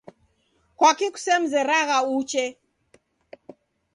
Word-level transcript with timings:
Kwaki 0.77 1.07
kusemzeragha 1.13 1.97
uche 2.17 2.45